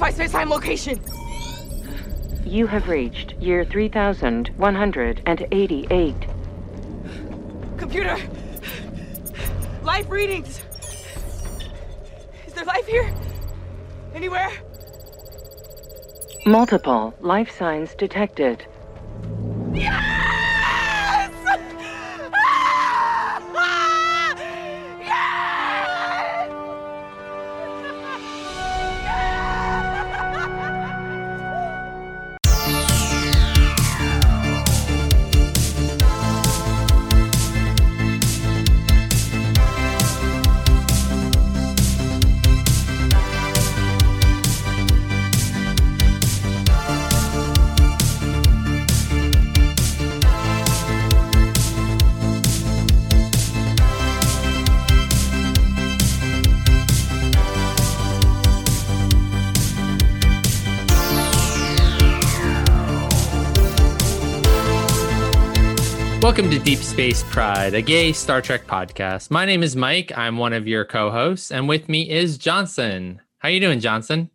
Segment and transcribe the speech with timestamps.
[0.00, 0.98] Identify space-time location.
[2.46, 6.14] You have reached year 3188.
[7.76, 8.16] Computer.
[9.82, 10.62] Life readings.
[12.46, 13.12] Is there life here?
[14.14, 14.50] Anywhere?
[16.46, 18.64] Multiple life signs detected.
[67.00, 69.30] Space Pride, a gay Star Trek podcast.
[69.30, 70.12] My name is Mike.
[70.18, 73.22] I'm one of your co-hosts, and with me is Johnson.
[73.38, 74.28] How you doing, Johnson?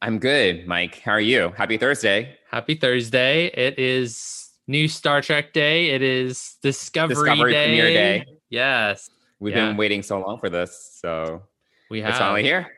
[0.00, 1.00] I'm good, Mike.
[1.00, 1.52] How are you?
[1.56, 2.38] Happy Thursday.
[2.48, 3.46] Happy Thursday.
[3.46, 5.90] It is new Star Trek Day.
[5.90, 7.64] It is Discovery, Discovery Day.
[7.64, 8.26] premiere day.
[8.48, 9.66] Yes, We've Yeah.
[9.66, 11.42] been waiting so long for this, so
[11.90, 12.70] we have it's finally here.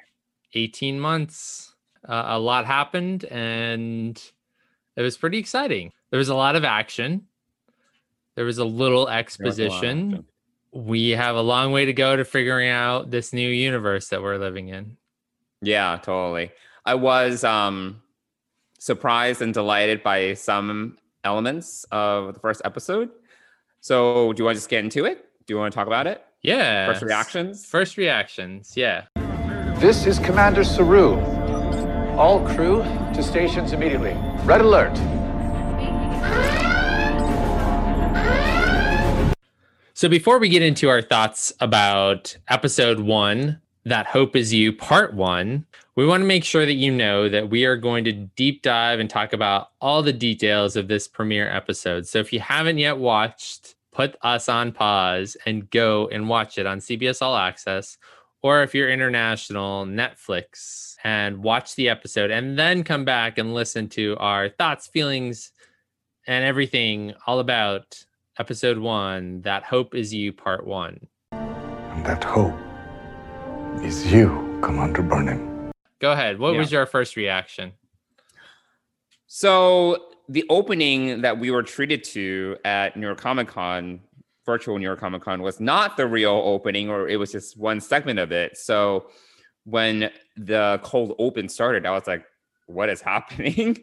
[0.54, 1.74] 18 months.
[2.08, 4.18] Uh, a lot happened, and
[4.96, 5.92] it was pretty exciting.
[6.08, 7.26] There was a lot of action.
[8.36, 10.24] There was a little There a exposition.
[10.72, 14.38] We have a long way to go to figuring out this new universe that we're
[14.38, 14.96] living in.
[15.62, 16.50] Yeah, totally.
[16.84, 18.02] I was um
[18.78, 23.10] surprised and delighted by some elements of the first episode.
[23.80, 25.24] So, do you want to just get into it?
[25.46, 26.24] Do you want to talk about it?
[26.42, 26.92] Yeah.
[26.92, 27.66] First reactions?
[27.66, 28.76] First reactions.
[28.76, 29.04] Yeah.
[29.78, 31.18] This is Commander Saru.
[32.16, 32.82] All crew
[33.14, 34.14] to stations immediately.
[34.44, 34.94] Red alert.
[40.04, 45.14] So before we get into our thoughts about episode one, That Hope Is You, part
[45.14, 45.64] one,
[45.96, 49.00] we want to make sure that you know that we are going to deep dive
[49.00, 52.06] and talk about all the details of this premiere episode.
[52.06, 56.66] So if you haven't yet watched, put us on pause and go and watch it
[56.66, 57.96] on CBS All Access.
[58.42, 63.88] Or if you're international, Netflix, and watch the episode and then come back and listen
[63.88, 65.50] to our thoughts, feelings,
[66.26, 68.04] and everything all about
[68.38, 71.06] episode one That Hope Is You, part one.
[71.32, 72.54] And that hope
[73.82, 75.70] is you, Commander Burnham.
[76.00, 76.38] Go ahead.
[76.38, 76.58] What Yeah.
[76.58, 77.72] was your first reaction?
[79.26, 84.00] So, the opening that we were treated to at New York Comic Con,
[84.46, 87.80] virtual New York Comic Con, was not the real opening, or it was just one
[87.80, 88.56] segment of it.
[88.56, 89.10] So,
[89.64, 92.24] when the cold open started, I was like,
[92.66, 93.78] what is happening?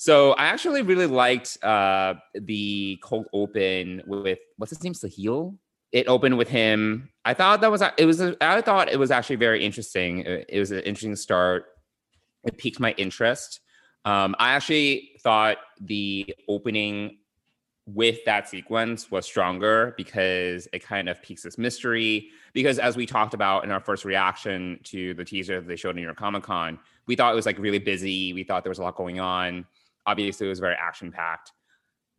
[0.00, 5.58] So, I actually really liked uh, the cold open with what's his name, Sahil.
[5.90, 7.10] It opened with him.
[7.24, 10.20] I thought that was it was I thought it was actually very interesting.
[10.20, 11.66] It, it was an interesting start.
[12.44, 13.60] It piqued my interest.
[14.04, 17.18] Um, I actually thought the opening
[17.86, 22.28] with that sequence was stronger because it kind of piques this mystery.
[22.52, 25.96] Because as we talked about in our first reaction to the teaser that they showed
[25.96, 28.32] in your Comic Con, we thought it was like really busy.
[28.32, 29.66] We thought there was a lot going on.
[30.08, 31.52] Obviously, it was very action packed.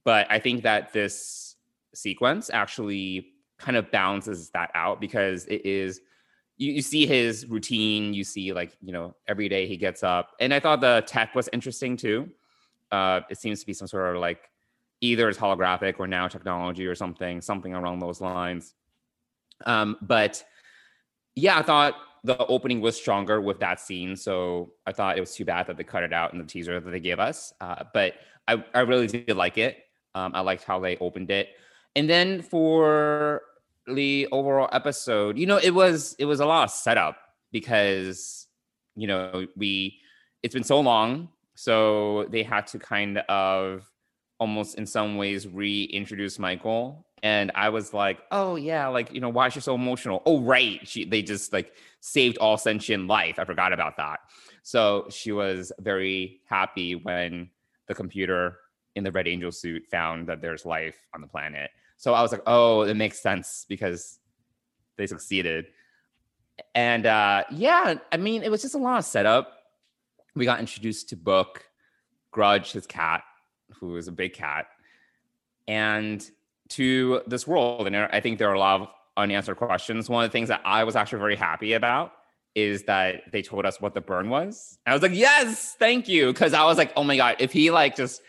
[0.04, 1.56] But I think that this
[1.96, 6.02] sequence actually kind of balances that out because it is
[6.58, 10.32] you, you see his routine you see like you know every day he gets up
[10.40, 12.30] and i thought the tech was interesting too
[12.92, 14.50] uh it seems to be some sort of like
[15.02, 18.76] either it's holographic or now technology or something something along those lines
[19.66, 20.44] um but
[21.36, 25.34] yeah i thought the opening was stronger with that scene so i thought it was
[25.34, 27.84] too bad that they cut it out in the teaser that they gave us uh,
[27.94, 28.16] but
[28.48, 29.78] I, I really did like it.
[30.16, 31.50] Um, i liked how they opened it.
[31.96, 33.44] And then for
[33.96, 37.18] the overall episode you know it was it was a lot of setup
[37.52, 38.48] because
[38.96, 40.00] you know we
[40.44, 43.90] it's been so long so they had to kind of
[44.40, 49.30] almost in some ways reintroduce michael and i was like oh yeah like you know
[49.30, 53.40] why is she so emotional oh right she they just like saved all sentient life
[53.40, 54.20] i forgot about that
[54.64, 57.50] so she was very happy when
[57.88, 58.58] the computer
[58.96, 61.70] in the red angel suit found that there's life on the planet
[62.00, 64.20] so I was like, oh, it makes sense because
[64.96, 65.66] they succeeded.
[66.74, 69.52] And uh, yeah, I mean, it was just a lot of setup.
[70.34, 71.66] We got introduced to Book,
[72.32, 73.24] Grudge, his cat,
[73.74, 74.68] who is a big cat,
[75.68, 76.26] and
[76.70, 77.88] to this world.
[77.88, 78.88] And I think there are a lot of
[79.18, 80.10] unanswered questions.
[80.10, 82.14] One of the things that I was actually very happy about
[82.56, 84.80] is that they told us what the burn was.
[84.86, 86.34] I was like, yes, thank you.
[86.34, 88.22] Cause I was like, oh my God, if he like just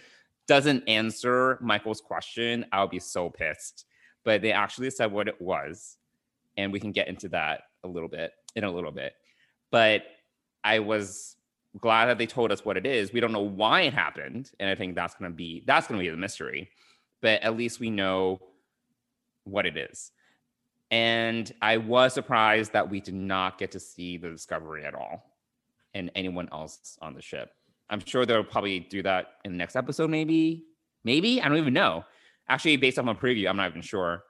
[0.47, 3.87] doesn't answer Michael's question, I'll be so pissed.
[4.25, 5.97] But they actually said what it was.
[6.57, 9.15] And we can get into that a little bit in a little bit.
[9.71, 10.03] But
[10.65, 11.37] I was
[11.79, 13.13] glad that they told us what it is.
[13.13, 14.51] We don't know why it happened.
[14.59, 16.69] And I think that's gonna be that's gonna be the mystery.
[17.21, 18.41] But at least we know
[19.45, 20.13] what it is.
[20.91, 25.25] And I was surprised that we did not get to see the discovery at all
[25.95, 27.53] and anyone else on the ship.
[27.89, 30.65] I'm sure they'll probably do that in the next episode, maybe.
[31.05, 31.41] Maybe.
[31.41, 32.05] I don't even know.
[32.49, 34.25] Actually, based on a preview, I'm not even sure.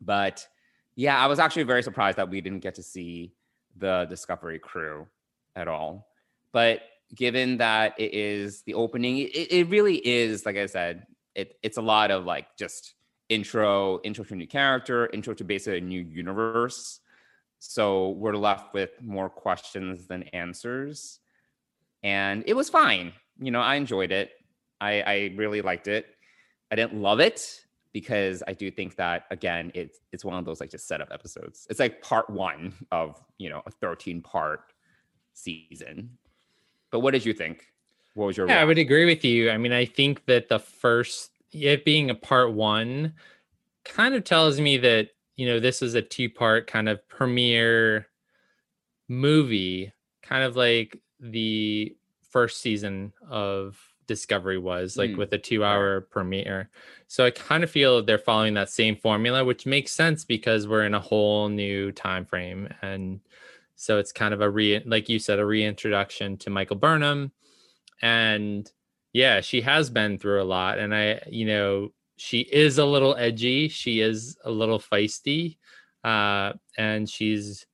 [0.00, 0.46] But
[0.94, 3.32] yeah, I was actually very surprised that we didn't get to see
[3.76, 5.06] the Discovery crew
[5.54, 6.08] at all.
[6.52, 6.82] But
[7.14, 11.06] given that it is the opening, it, it really is, like I said,
[11.38, 12.94] it, it's a lot of like just
[13.28, 16.98] intro, intro to a new character, intro to basically a new universe.
[17.60, 21.20] So we're left with more questions than answers.
[22.02, 23.12] And it was fine.
[23.38, 24.32] You know, I enjoyed it.
[24.80, 26.06] I, I really liked it.
[26.72, 30.60] I didn't love it because I do think that again, it's it's one of those
[30.60, 31.66] like just setup episodes.
[31.70, 34.72] It's like part one of you know a 13 part
[35.34, 36.18] season.
[36.90, 37.72] But what did you think?
[38.18, 39.48] What was your Yeah, I would agree with you.
[39.50, 43.14] I mean, I think that the first, it being a part one,
[43.84, 48.08] kind of tells me that, you know, this is a two part kind of premiere
[49.08, 49.92] movie,
[50.22, 51.96] kind of like the
[52.28, 53.78] first season of
[54.08, 56.70] Discovery was, like Mm, with a two hour premiere.
[57.06, 60.86] So I kind of feel they're following that same formula, which makes sense because we're
[60.86, 62.68] in a whole new time frame.
[62.82, 63.20] And
[63.76, 67.32] so it's kind of a re, like you said, a reintroduction to Michael Burnham
[68.02, 68.70] and
[69.12, 73.14] yeah she has been through a lot and i you know she is a little
[73.16, 75.56] edgy she is a little feisty
[76.04, 77.66] uh and she's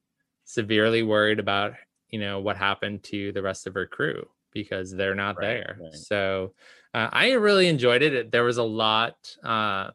[0.45, 1.75] severely worried about
[2.09, 5.79] you know what happened to the rest of her crew because they're not Right, there.
[5.81, 5.93] right.
[5.93, 6.55] so
[6.95, 8.31] uh, i really enjoyed it.
[8.31, 9.91] There was a lot uh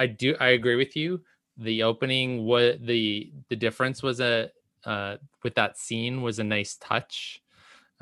[0.00, 1.22] i do i agree with you.
[1.58, 4.50] The opening what the the difference was a
[4.84, 7.40] uh with that scene was a nice touch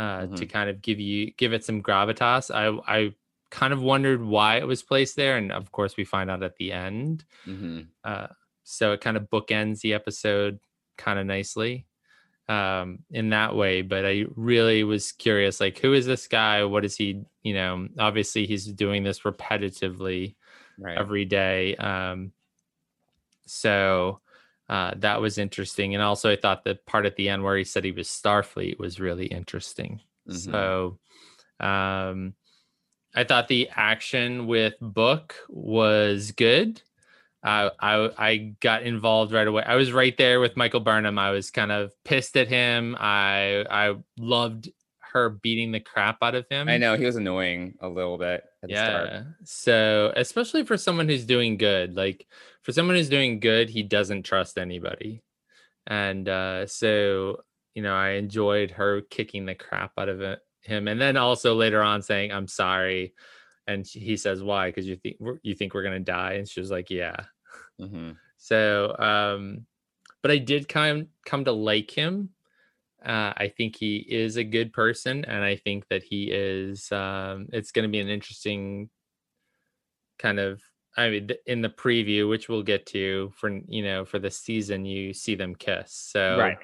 [0.00, 2.50] uh, to kind of give you give it some gravitas.
[2.50, 2.67] I
[2.97, 3.14] I
[3.50, 6.56] kind of wondered why it was placed there, and of course we find out at
[6.56, 7.25] the end.
[7.47, 7.88] Mhm.
[8.05, 8.29] Uh,
[8.64, 10.58] so it kind of bookends the episode
[10.97, 11.87] kind of nicely
[12.49, 13.82] um, in that way.
[13.82, 16.64] But I really was curious, like, who is this guy?
[16.64, 17.23] What is he?
[17.43, 20.37] You know, obviously he's doing this repetitively
[20.79, 20.96] Right.
[20.96, 21.76] every day.
[21.76, 22.32] Um,
[23.46, 24.20] so
[24.70, 25.94] uh, that was interesting.
[25.94, 28.78] And also, I thought the part at the end where he said he was Starfleet
[28.78, 30.00] was really interesting.
[30.28, 30.37] Mhm.
[30.37, 30.99] So
[31.58, 32.34] um,
[33.17, 36.81] I thought the action with Book was good.
[37.43, 39.64] I, I I got involved right away.
[39.64, 41.19] I was right there with Michael Burnham.
[41.19, 42.96] I was kind of pissed at him.
[42.96, 44.70] I I loved
[45.00, 46.69] her beating the crap out of him.
[46.69, 49.08] I know he was annoying a little bit at the start.
[49.11, 49.22] Yeah.
[49.43, 52.26] So, especially for someone who's doing good, like
[52.62, 55.22] for someone who's doing good, he doesn't trust anybody.
[55.86, 57.42] And uh, so,
[57.74, 60.88] you know, I enjoyed her kicking the crap out of it, him.
[60.88, 63.14] And then also later on saying, I'm sorry.
[63.66, 64.68] And she- he says, why?
[64.68, 66.34] Because you think you think we're going to die.
[66.34, 67.17] And she was like, yeah.
[67.81, 68.17] Mhm.
[68.43, 69.67] So, um,
[70.22, 72.31] but I did come come to like him.
[73.05, 76.90] Uh, I think he is a good person, and I think that he is.
[76.90, 78.88] Um, it's going to be an interesting
[80.19, 80.62] kind of.
[80.97, 84.85] I mean, in the preview, which we'll get to for you know for the season,
[84.85, 85.93] you see them kiss.
[85.93, 86.59] So Right.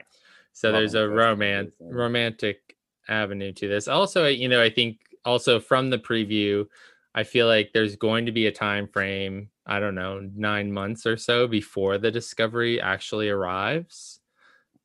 [0.52, 2.76] so there's a romance romantic
[3.09, 3.88] avenue to this.
[3.88, 6.66] Also, you know, I think also from the preview,
[7.14, 11.06] I feel like there's going to be a time frame, I don't know, 9 months
[11.06, 14.21] or so before the discovery actually arrives.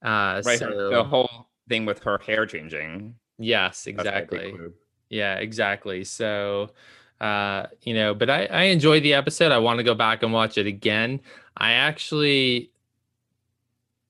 [0.03, 0.59] Uh Right.
[0.59, 3.15] so the whole thing with her hair changing.
[3.37, 4.57] yes, that's a big exactly.
[5.09, 6.03] Yeah, exactly.
[6.05, 6.71] So,
[7.21, 9.51] uh, you know, but I, I enjoyed the episode.
[9.53, 11.21] I want to go back and watch it again.
[11.55, 12.71] I actually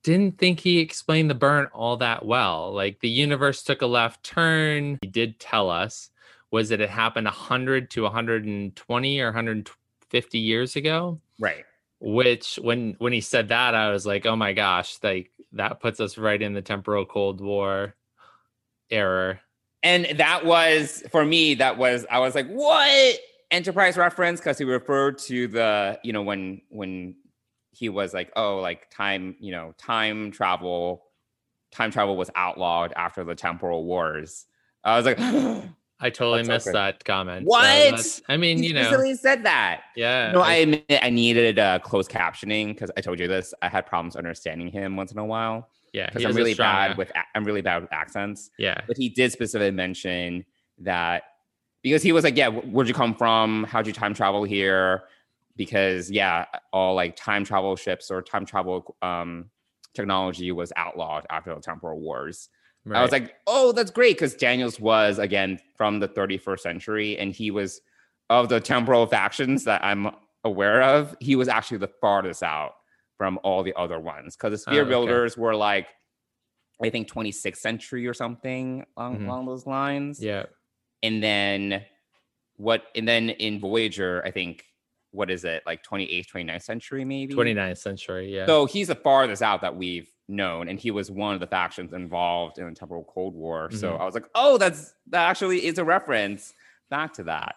[0.03, 2.73] didn't think he explained the burn all that well.
[2.73, 4.97] Like the universe took a left turn.
[5.01, 6.09] He did tell us
[6.49, 11.63] was that it happened 100 to 120 or 150 years ago Right.
[12.01, 16.01] which when when he said that i was like oh my gosh like that puts
[16.01, 17.95] us right in the temporal cold war
[18.89, 19.39] era
[19.83, 23.17] And that was for me, that was I was like, what
[23.49, 24.39] enterprise reference?
[24.39, 27.15] Because he referred to the, you know, when when
[27.71, 31.03] he was like, oh, like time, you know, time travel,
[31.71, 34.45] time travel was outlawed after the temporal wars.
[34.83, 35.19] I was like,
[35.99, 36.73] I totally That's missed okay.
[36.73, 37.45] that comment.
[37.45, 37.61] What?
[37.61, 39.83] that's- I mean, you know, recently said that.
[39.95, 40.31] yeah.
[40.31, 43.53] No, I admit I needed uh, closed captioning because I told you this.
[43.61, 45.69] I had problems understanding him once in a while.
[45.93, 48.49] Yeah, because I'm really bad with I'm really bad with accents.
[48.57, 50.45] Yeah, But he did specifically mention
[50.79, 51.23] that
[51.83, 53.65] because he was like, "Yeah, where'd you come from?
[53.65, 55.03] How'd you time travel here?"
[55.57, 59.49] Because yeah, all like time travel ships or time travel um,
[59.93, 62.49] technology was outlawed after the temporal wars.
[62.91, 67.33] I was like, "Oh, that's great," because Daniels was again from the 31st century, and
[67.33, 67.81] he was
[68.29, 70.09] of the temporal factions that I'm
[70.43, 71.15] aware of.
[71.19, 72.75] He was actually the farthest out
[73.21, 74.89] from all the other ones because the Sphere Oh, okay.
[74.89, 75.85] Builders were like,
[76.83, 79.25] I think 26th century or something along, Mhm.
[79.27, 80.19] along those lines.
[80.23, 80.45] yeah,
[81.03, 81.85] And then
[82.55, 82.85] what?
[82.95, 84.65] And then in Voyager, I think
[85.11, 87.31] what is it like 28th, 29th century maybe?
[87.35, 88.33] 29th century.
[88.35, 91.45] Yeah, So he's the farthest out that we've known, and he was one of the
[91.47, 93.69] factions involved in the temporal Cold War.
[93.69, 93.99] So Mhm.
[94.01, 96.55] I was like, oh, that's that actually is a reference
[96.89, 97.53] back to that.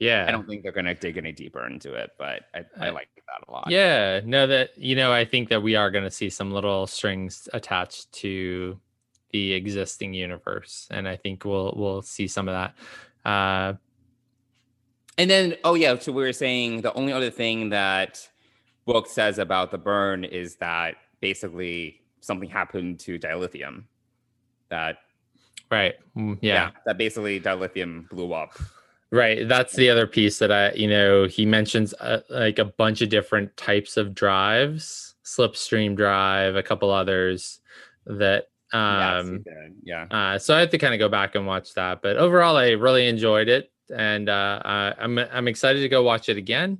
[0.00, 0.24] yeah.
[0.26, 3.08] I don't think they're gonna dig any deeper into it, but I, I I- like
[3.26, 3.66] that a lot.
[3.70, 6.86] Yeah, no, that you know, I think that we are going to see some little
[6.86, 8.78] strings attached to
[9.30, 13.28] the existing universe, and I think we'll we'll see some of that.
[13.28, 13.74] Uh,
[15.16, 18.28] And then, oh yeah, so we were saying the only other thing that
[18.84, 23.84] book says about the burn is that basically something happened to dilithium.
[24.70, 24.98] That
[25.70, 28.58] right, mm, yeah, that basically dilithium blew up.
[29.10, 29.48] Right.
[29.48, 33.08] That's the other piece that I, you know, he mentions uh, like a bunch of
[33.08, 37.60] different types of drives, slipstream drive, a couple others
[38.06, 38.48] that.
[38.72, 39.74] Um, did.
[39.84, 40.06] yeah.
[40.10, 42.02] Uh, so I have to kind of go back and watch that.
[42.02, 46.28] But overall, I really enjoyed it, and uh, uh, I'm I'm excited to go watch
[46.28, 46.78] it again,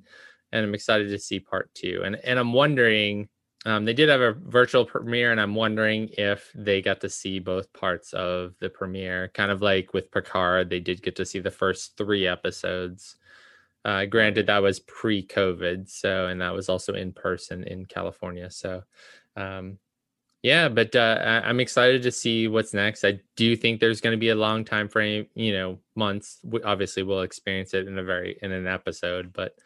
[0.51, 2.03] and I'm excited to see part two.
[2.05, 3.29] And and I'm wondering,
[3.65, 7.39] um, they did have a virtual premiere, and I'm wondering if they got to see
[7.39, 11.39] both parts of the premiere, kind of like with Picard, they did get to see
[11.39, 13.17] the first three episodes.
[13.85, 18.51] Uh, granted, that was pre-COVID, so and that was also in person in California.
[18.51, 18.83] So,
[19.37, 19.79] um,
[20.43, 23.05] yeah, but uh, I- I'm excited to see what's next.
[23.05, 26.39] I do think there's going to be a long time frame, you know, months.
[26.45, 29.57] We, obviously, we'll experience it in a very in an episode, but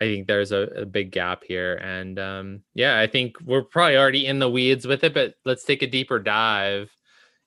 [0.00, 3.96] I think there's a, a big gap here, and um, yeah, I think we're probably
[3.96, 5.12] already in the weeds with it.
[5.12, 6.90] But let's take a deeper dive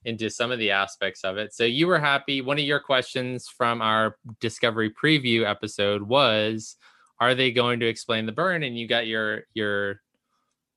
[0.03, 1.53] into some of the aspects of it.
[1.53, 2.41] So you were happy.
[2.41, 6.75] One of your questions from our Discovery preview episode was,
[7.19, 10.01] "Are they going to explain the burn?" And you got your your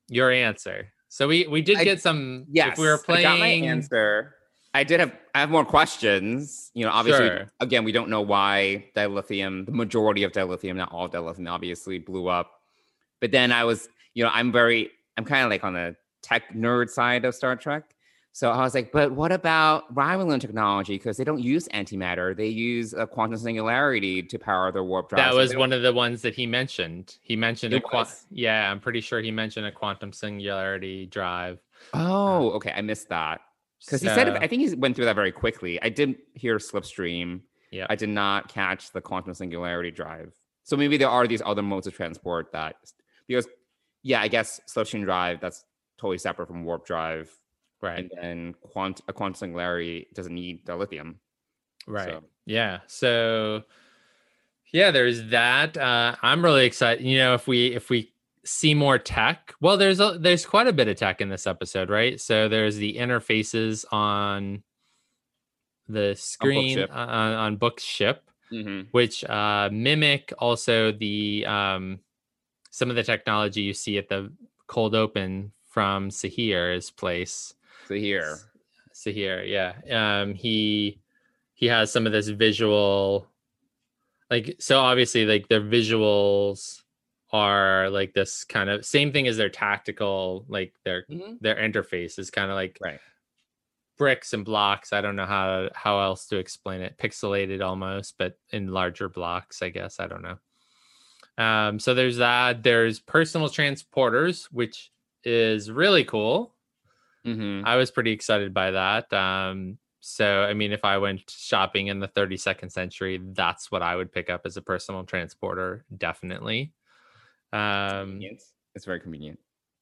[0.09, 0.93] your answer.
[1.09, 2.45] So we we did I- get some.
[2.53, 3.27] Yes, if we were playing.
[3.27, 4.37] I got my answer.
[4.75, 6.71] I did have I have more questions.
[6.75, 7.47] You know, obviously, Sure.
[7.61, 12.27] again, we don't know why dilithium, the majority of dilithium, not all dilithium, obviously blew
[12.29, 12.61] up.
[13.21, 16.53] But then I was, you know, I'm very, I'm kind of like on the tech
[16.53, 17.95] nerd side of Star Trek.
[18.33, 20.97] So I was like, but what about Romulan technology?
[20.99, 25.19] Because they don't use antimatter; they use a quantum singularity to power their warp drive.
[25.19, 27.17] That So was one of the ones that he mentioned.
[27.23, 28.27] He mentioned a It was?
[28.33, 31.61] yeah, I'm pretty sure he mentioned a quantum singularity drive.
[31.93, 33.41] Oh, uh, okay, I missed that
[33.85, 35.81] because he said I think he went through that very quickly.
[35.83, 37.41] I did hear Slipstream.
[37.71, 37.87] Yeah.
[37.91, 40.33] I did not catch the quantum singularity drive.
[40.63, 42.77] So maybe there are these other modes of transport that
[43.27, 43.47] because
[44.03, 45.65] yeah, I guess slipstream drive that's
[45.99, 47.31] totally separate from warp drive,
[47.83, 51.17] right, and then quant a quantum singularity doesn't need dilithium.
[51.87, 52.79] right, so- yeah.
[52.87, 53.63] So
[54.73, 55.77] yeah, there's that.
[55.77, 57.05] Uh, I'm really excited.
[57.05, 58.13] You know, if we if we
[58.45, 61.91] see more tech, well, there's a, there's quite a bit of tech in this episode,
[61.91, 62.21] right?
[62.21, 64.63] So there's the interfaces on
[65.89, 66.91] the screen ship.
[66.91, 68.23] uh, on, on book ship.
[68.53, 68.89] Mm-hmm.
[68.93, 71.99] which uh, mimic also the um,
[72.71, 74.31] some of the technology you see at the
[74.69, 77.55] cold open from Sahir's place.
[77.89, 78.37] Sahir.
[78.95, 80.21] Sahir, yeah.
[80.21, 81.01] Um, he
[81.55, 83.27] he has some of this visual,
[84.31, 84.79] like so.
[84.79, 86.83] Obviously, like their visuals
[87.35, 91.41] are like this kind of same thing as their tactical, like their Mhm.
[91.41, 93.01] their interface is kind of like right?
[93.99, 94.93] bricks and blocks.
[94.93, 96.97] I don't know how how else to explain it.
[96.99, 99.99] Pixelated almost, but in larger blocks, I guess.
[100.01, 100.39] I don't know.
[101.37, 102.63] Um, so there's that.
[102.63, 104.93] There's personal transporters, which
[105.25, 106.55] is really cool.
[107.27, 107.67] Mm-hmm.
[107.67, 109.13] I was pretty excited by that.
[109.13, 113.97] Um, so I mean, if I went shopping in the 32nd century, that's what I
[113.97, 116.73] would pick up as a personal transporter, definitely.
[117.55, 118.19] Um,
[118.75, 119.39] It's very convenient.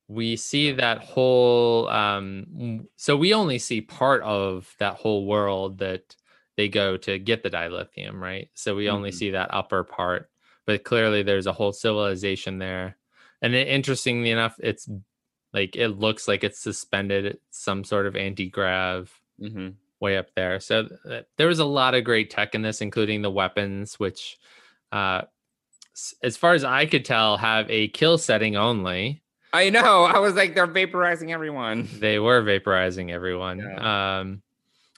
[0.09, 6.17] we see that whole um so we only see part of that whole world that
[6.57, 9.19] they go to get the dilithium right so we only Mhm.
[9.19, 10.31] see that upper part
[10.67, 12.99] but clearly there's a whole civilization there
[13.41, 14.89] and it, interestingly enough it's
[15.53, 19.71] like it looks like it's suspended at some sort of anti-grav Mm-hmm.
[20.01, 20.61] way up there.
[20.61, 24.39] So th- there was a lot of great tech in this, including the weapons, which,
[24.91, 25.23] uh,
[26.23, 29.23] as far as I could tell, have a kill setting only.
[29.53, 30.05] I know.
[30.05, 31.89] I was like, they're vaporizing everyone.
[31.99, 33.61] They were vaporizing everyone.
[33.79, 34.43] Um,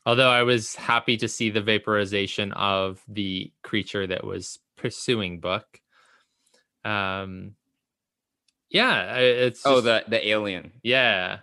[0.06, 5.80] although I was happy to see the vaporization of the creature that was pursuing Book.
[6.84, 7.54] Um,
[8.70, 10.72] yeah, it's Oh, just- the the alien.
[10.82, 11.38] yeah,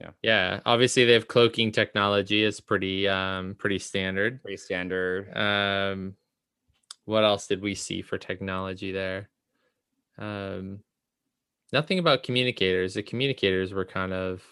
[0.00, 0.60] Yeah, yeah.
[0.66, 2.42] Obviously, they have cloaking technology.
[2.44, 4.42] It's pretty um pretty standard.
[4.42, 5.36] pretty standard.
[5.36, 6.16] Um,
[7.04, 9.28] what else did we see for technology there?
[10.18, 10.80] Um,
[11.72, 12.94] nothing about communicators.
[12.94, 14.42] The communicators were kind of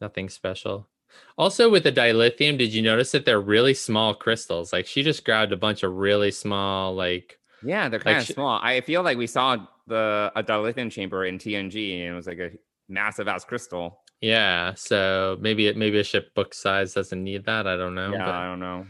[0.00, 0.88] nothing special.
[1.36, 4.72] Also, with the dilithium, did you notice that they're really small crystals?
[4.72, 8.24] Like she just grabbed a bunch of really small, like Yeah, they're Like kind of
[8.24, 8.58] sh- small.
[8.62, 12.38] I feel like we saw the a dilithium chamber in TNG, and it was like
[12.38, 12.50] a
[12.88, 14.00] massive ass crystal.
[14.20, 14.74] yeah.
[14.74, 17.66] So maybe it maybe a ship book size doesn't need that.
[17.66, 18.12] I don't know.
[18.12, 18.86] yeah, but- I don't know.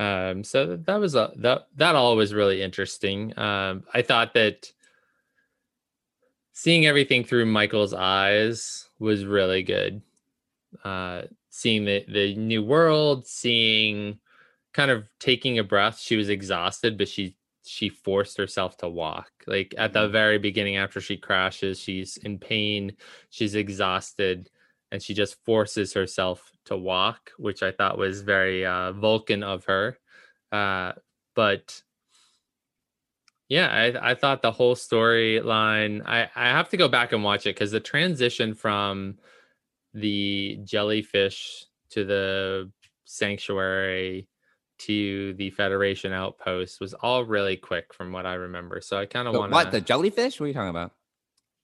[0.00, 3.38] Um, so that was a that that all was really interesting.
[3.38, 4.72] Um, I thought that
[6.54, 10.00] seeing everything through Michael's eyes was really good.
[10.84, 14.18] Uh, seeing the the new world, seeing
[14.72, 15.98] kind of taking a breath.
[15.98, 19.30] She was exhausted, but she she forced herself to walk.
[19.46, 22.96] Like at the very beginning, after she crashes, she's in pain,
[23.28, 24.48] she's exhausted,
[24.92, 29.64] and she just forces herself to walk, which I thought was very uh, Vulcan of
[29.64, 29.98] her.
[30.50, 30.92] Uh,
[31.34, 31.82] but
[33.48, 36.02] yeah, I, I thought the whole storyline.
[36.06, 39.18] I I have to go back and watch it because the transition from
[39.94, 42.70] the jellyfish to the
[43.04, 44.28] sanctuary
[44.78, 48.80] to the Federation outpost was all really quick from what I remember.
[48.80, 50.40] So I kind of want what the jellyfish?
[50.40, 50.92] What are you talking about?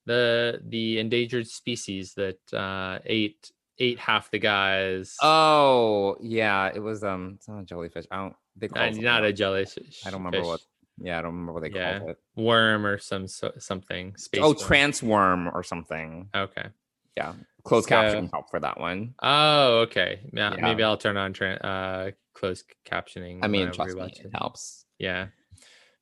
[0.07, 5.17] The the endangered species that uh, ate ate half the guys.
[5.23, 8.07] Oh, yeah, it was um, it's not a jellyfish.
[8.11, 8.35] I don't.
[8.57, 10.01] They call Uh, not a jellyfish.
[10.07, 10.47] I don't remember fish.
[10.47, 10.61] what.
[10.99, 11.99] Yeah, I don't remember what they Yeah.
[11.99, 12.19] called it.
[12.37, 14.17] worm or some so, something.
[14.17, 14.57] Space oh, worm.
[14.57, 16.31] transworm or something.
[16.35, 16.69] Okay.
[17.19, 19.15] Yeah, closed So- caption help for that one.
[19.23, 20.21] Oh, okay.
[20.33, 20.61] Yeah, Yeah.
[20.63, 23.41] maybe I'll turn on tra- uh closed captioning.
[23.43, 24.87] I mean, trust me, it helps.
[24.99, 25.27] Yeah.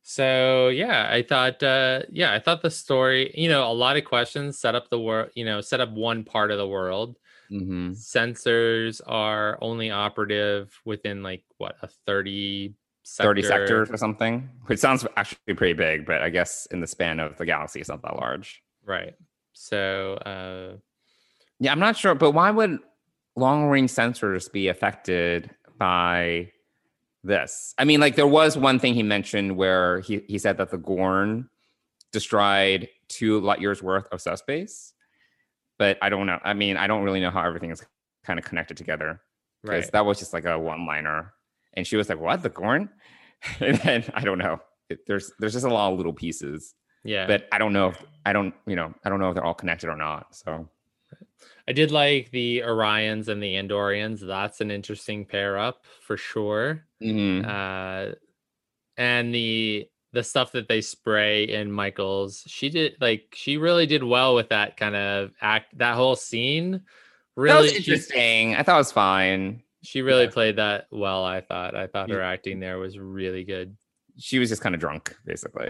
[0.07, 4.05] So yeah, I thought uh yeah, I thought the story, you know, a lot of
[4.05, 7.17] questions set up the world, you know, set up one part of the world.
[7.51, 7.93] Mm-hmm.
[7.93, 12.75] Sensors are only operative within like what, a 30
[13.07, 16.87] 30 sector- sectors or something, which sounds actually pretty big, but I guess in the
[16.87, 18.61] span of the galaxy, it's not that large.
[18.85, 19.15] Right.
[19.53, 20.77] So uh
[21.59, 22.77] Yeah, I'm not sure, but why would
[23.35, 26.51] long range sensors be affected by
[27.25, 27.73] this?
[27.77, 30.77] I mean, like there was one thing he mentioned where he, he said that the
[30.77, 31.49] Gorn
[32.11, 34.93] destroyed two light years worth of subspace,
[35.77, 36.39] but I don't know.
[36.43, 37.83] I mean, I don't really know how everything is
[38.23, 39.21] kind of connected together
[39.61, 39.91] because right.
[39.91, 41.33] that was just like a one liner.
[41.73, 42.89] And she was like, "What the Gorn?"
[43.59, 44.59] and then I don't know.
[44.89, 47.27] It, there's there's just a lot of little pieces, Yeah.
[47.27, 47.89] but I don't know.
[47.89, 50.35] If, I don't you know I don't know if they're all connected or not.
[50.35, 50.69] So
[51.67, 54.19] I did like the Orions and the Andorians.
[54.25, 56.85] That's an interesting pair up for sure.
[57.01, 57.45] mhm.
[57.45, 58.15] Uh,
[58.97, 64.03] and the the stuff that they spray in Michael's, she did like she really did
[64.03, 65.77] well with that kind of act.
[65.77, 66.81] That whole scene, that
[67.35, 68.55] really, was she, interesting.
[68.55, 69.61] I thought it was fine.
[69.83, 70.29] she really Yeah.
[70.31, 71.25] played that well.
[71.25, 71.75] I thought.
[71.75, 72.15] I thought Yeah.
[72.15, 73.75] her acting there was really good.
[74.17, 75.69] She was just kind of drunk, basically.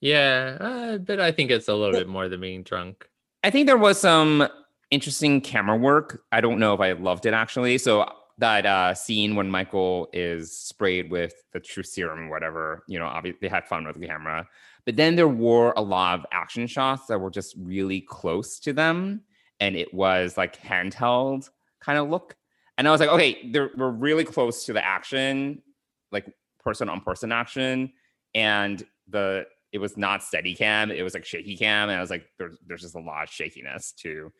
[0.00, 3.08] Yeah, uh, but I think it's a little bit more than being drunk.
[3.44, 4.48] I think there was some
[4.92, 6.22] interesting camera work.
[6.30, 7.78] I don't know if I loved it actually.
[7.78, 13.06] So that uh, scene when Michael is sprayed with the true serum, whatever, you know,
[13.06, 14.46] obviously they had fun with the camera.
[14.84, 18.72] But then there were a lot of action shots that were just really close to
[18.72, 19.22] them,
[19.60, 21.48] and it was like handheld
[21.80, 22.36] kind of look.
[22.76, 25.62] And I was like, okay, they're we're really close to the action,
[26.10, 26.26] like
[26.58, 27.92] person on person action,
[28.34, 32.10] and the it was not steady cam, it was like shaky cam, and I was
[32.10, 34.32] like, there's there's just a lot of shakiness to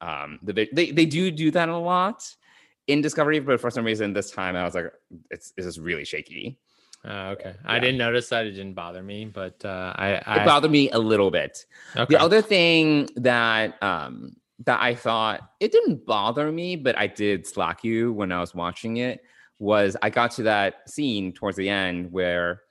[0.00, 2.24] um the they they do do that a lot
[2.86, 4.92] in Discovery, but for some reason this time I was like,
[5.30, 6.58] it's it's just really shaky.
[7.02, 8.46] Uh, okay, I didn't notice that.
[8.46, 11.64] It didn't bother me, but uh, I, It bothered me a little bit.
[11.96, 12.14] okay.
[12.14, 14.36] The other thing that um
[14.66, 18.54] that I thought it didn't bother me, but I did slack you when I was
[18.54, 19.22] watching it
[19.58, 22.62] was I got to that scene towards the end where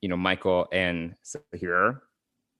[0.00, 2.00] you know Michael and Sahir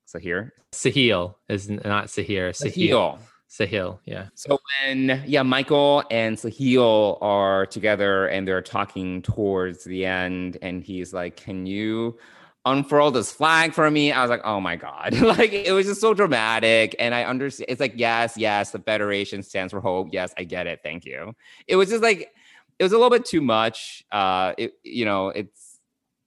[0.09, 2.51] Sahir Sahil is not Sahir.
[2.51, 2.75] Sahil.
[2.75, 3.19] Sahil.
[3.49, 3.99] Sahil.
[4.05, 4.27] Yeah.
[4.35, 10.83] So when yeah, Michael and Sahil are together and they're talking towards the end, and
[10.83, 12.19] he's like, "Can you
[12.65, 16.01] unfurl this flag for me?" I was like, "Oh my god!" like it was just
[16.01, 17.67] so dramatic, and I understand.
[17.71, 20.09] It's like, yes, yes, the Federation stands for hope.
[20.13, 20.81] Yes, I get it.
[20.83, 21.33] Thank you.
[21.69, 22.33] It was just like
[22.79, 24.05] it was a little bit too much.
[24.13, 25.66] Uh, it you know it's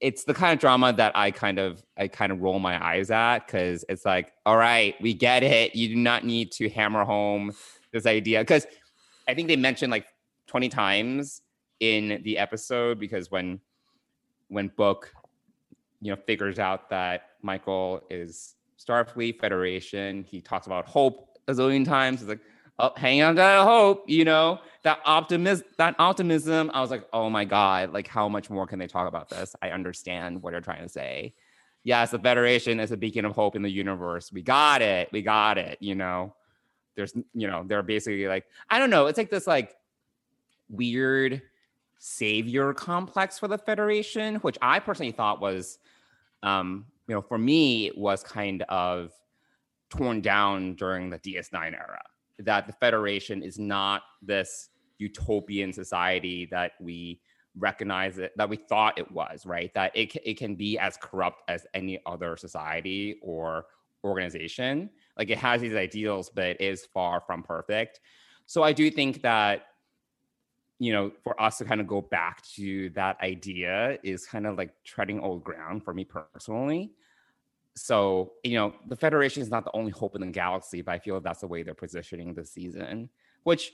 [0.00, 3.10] it's the kind of drama that I kind of I kind of roll my eyes
[3.10, 5.74] at because it's like, all right, we get it.
[5.74, 7.52] You do not need to hammer home
[7.92, 8.66] this idea because
[9.28, 10.06] I think they mentioned like
[10.46, 11.42] 20 times
[11.80, 13.60] in the episode because when
[14.48, 15.12] when Book
[16.00, 21.84] you know figures out that Michael is Starfleet Federation, he talks about hope a zillion
[21.84, 22.22] times.
[22.22, 22.40] It's like,
[22.80, 26.70] oh, hang on to hope, you know, that optimism, that optimism.
[26.72, 29.54] I was like, oh my God, like how much more can they talk about this?
[29.62, 31.34] I understand what they're trying to say.
[31.82, 34.32] Yes, the Federation is a beacon of hope in the universe.
[34.32, 35.08] We got it.
[35.12, 35.78] We got it.
[35.80, 36.34] You know,
[36.94, 39.06] there's, you know, they're basically like, I don't know.
[39.06, 39.74] It's like this like
[40.68, 41.42] weird
[41.98, 45.78] savior complex for the Federation, which I personally thought was,
[46.42, 49.12] um, you know, for me it was kind of
[49.90, 52.00] torn down during the DS9 era.
[52.40, 57.20] That the Federation is not this utopian society that we
[57.56, 59.72] recognize it that we thought it was right?
[59.74, 63.66] That it, it can be as corrupt as any other society or
[64.04, 64.90] organization.
[65.18, 68.00] Like it has these ideals but it is far from perfect.
[68.46, 69.66] So i do think that
[70.80, 74.56] you know for us to kind of go back to that idea is kind of
[74.58, 76.92] like treading old ground for me personally
[77.80, 80.98] so you know the federation is not the only hope in the galaxy but i
[80.98, 83.08] feel that's the way they're positioning the season
[83.44, 83.72] which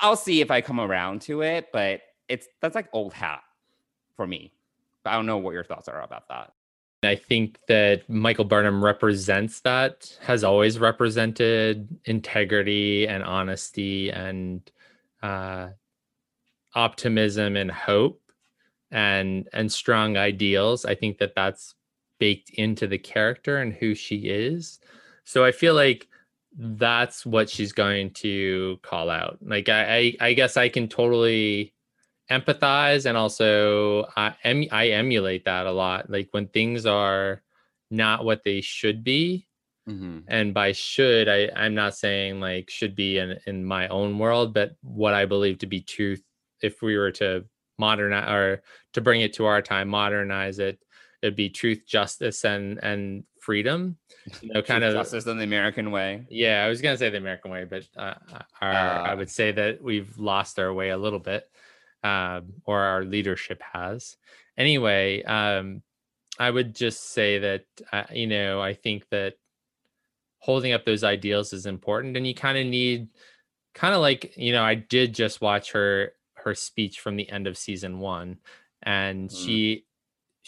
[0.00, 3.42] i'll see if i come around to it but it's that's like old hat
[4.16, 4.52] for me
[5.04, 6.52] i don't know what your thoughts are about that
[7.02, 14.68] I think that Michael Burnham represents that, has always represented integrity and honesty and
[15.22, 15.68] uh,
[16.74, 18.20] optimism and hope
[18.90, 20.84] and and strong ideals.
[20.84, 21.74] I think that that's
[22.18, 24.78] baked into the character and who she is.
[25.24, 26.08] So I feel like
[26.58, 29.38] that's what she's going to call out.
[29.42, 31.74] Like I, I, I guess I can totally
[32.30, 36.10] empathize and also I, em- I emulate that a lot.
[36.10, 37.42] Like when things are
[37.90, 39.46] not what they should be,
[39.88, 40.20] mm-hmm.
[40.28, 44.54] and by should I, I'm not saying like should be in in my own world,
[44.54, 46.22] but what I believe to be truth.
[46.62, 47.44] If we were to
[47.78, 48.62] modernize or
[48.94, 50.78] to bring it to our time, modernize it,
[51.22, 53.96] it'd be truth, justice, and and freedom.
[54.42, 56.26] You know, kind of justice in the American way.
[56.28, 59.30] Yeah, I was gonna say the American way, but uh, uh, our, uh, I would
[59.30, 61.48] say that we've lost our way a little bit,
[62.02, 64.16] um, or our leadership has.
[64.58, 65.82] Anyway, um,
[66.40, 69.34] I would just say that uh, you know I think that
[70.40, 73.06] holding up those ideals is important, and you kind of need,
[73.74, 77.46] kind of like you know I did just watch her her speech from the end
[77.46, 78.38] of season one,
[78.82, 79.44] and mm.
[79.44, 79.85] she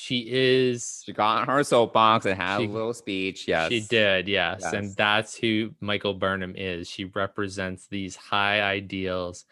[0.01, 3.81] she is she got on her soapbox and had she, a little speech yes she
[3.81, 4.61] did yes.
[4.63, 4.73] yes.
[4.73, 9.45] and that's who michael burnham is she represents these high ideals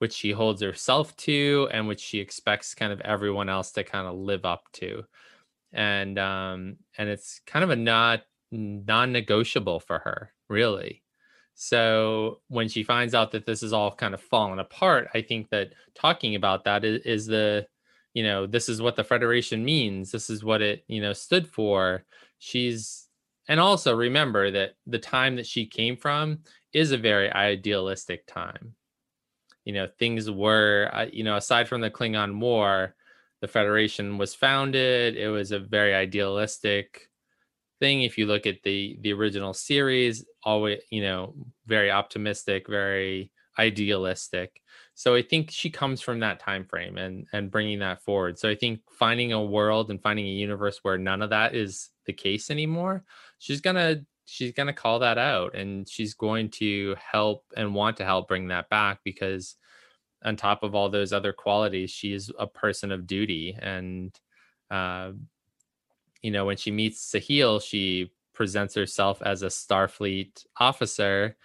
[0.00, 4.06] which she holds herself to and which she expects kind of everyone else to kind
[4.06, 5.02] of live up to
[5.72, 8.20] and um and it's kind of a not
[8.52, 11.02] non-negotiable for her really
[11.54, 15.48] so when she finds out that this is all kind of falling apart i think
[15.48, 17.66] that talking about that is, is the
[18.14, 21.48] you know this is what the federation means this is what it you know stood
[21.48, 22.04] for.
[22.38, 23.08] She's
[23.48, 26.40] and also remember that the time that she came from
[26.72, 28.74] is a very idealistic time.
[29.64, 32.94] You know things were uh, you know aside from the klingon war
[33.40, 35.16] the federation was founded.
[35.16, 37.10] It was a very idealistic
[37.80, 38.02] thing.
[38.02, 41.34] If you look at the the original series always you know
[41.66, 44.62] very optimistic very idealistic
[44.94, 48.38] so i think she comes from that time frame and and bringing that forward.
[48.38, 51.90] So i think finding a world and finding a universe where none of that is
[52.06, 53.04] the case anymore
[53.38, 58.04] she's gonna she's gonna call that out and she's going to help and want to
[58.04, 59.56] help bring that back because
[60.24, 64.18] on top of all those other qualities she is a person of duty and
[64.70, 65.12] uh,
[66.22, 71.36] you know when she meets sahil she presents herself as a starfleet officer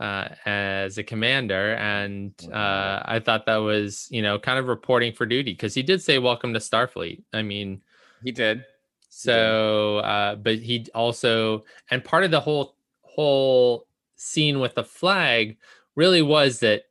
[0.00, 5.12] uh, as a commander, and uh, I thought that was you know kind of reporting
[5.12, 7.82] for duty because he did say "Welcome to Starfleet." I mean,
[8.22, 8.64] he did.
[9.08, 15.56] So, uh, but he also, and part of the whole whole scene with the flag
[15.96, 16.84] really was that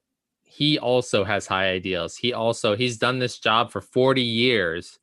[0.44, 2.18] he also has high ideals.
[2.18, 5.00] He also he's done this job for 40 years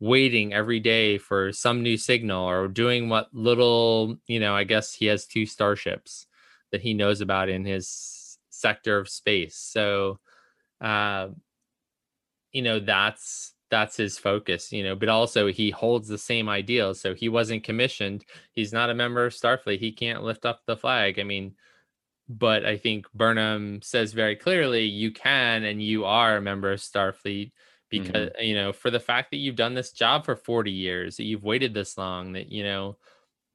[0.00, 4.92] waiting every day for some new signal or doing what little, you know, I guess
[4.92, 6.27] he has two starships
[6.72, 9.56] that he knows about in his sector of space.
[9.56, 10.18] So,
[10.80, 11.28] uh,
[12.52, 17.00] you know, that's that's his focus, you know, but also he holds the same ideals.
[17.00, 18.24] So he wasn't commissioned.
[18.52, 19.78] He's not a member of Starfleet.
[19.78, 21.18] He can't lift up the flag.
[21.18, 21.54] I mean,
[22.28, 26.80] but I think Burnham says very clearly you can and you are a member of
[26.80, 27.52] Starfleet
[27.90, 31.24] because you know for the fact that you've done this job for 40 years that
[31.24, 32.98] you've waited this long that you know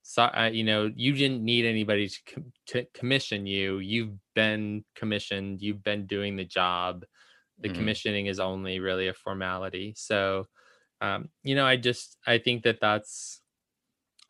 [0.03, 4.83] so uh, you know you didn't need anybody to, com- to commission you you've been
[4.95, 7.05] commissioned you've been doing the job
[7.61, 7.69] the Mhm.
[7.69, 10.45] commissioning is only really a formality so
[11.01, 13.41] um you know i just i think that that's